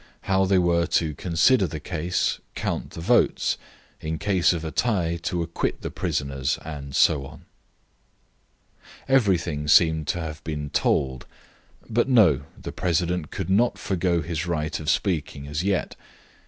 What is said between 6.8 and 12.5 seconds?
so on. Everything seemed to have been told; but no,